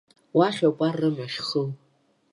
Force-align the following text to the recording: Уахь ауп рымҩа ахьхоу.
Уахь 0.37 0.61
ауп 0.65 0.79
рымҩа 0.99 1.27
ахьхоу. 1.29 1.67